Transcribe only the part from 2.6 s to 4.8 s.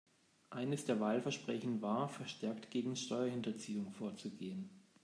gegen Steuerhinterziehung vorzugehen.